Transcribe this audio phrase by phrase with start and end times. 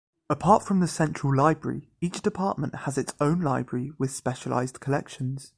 [0.31, 5.49] Apart from the central library, each department has its own library with specialized collections.